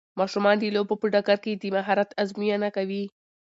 [0.19, 3.03] ماشومان د لوبو په ډګر کې د مهارت ازموینه کوي.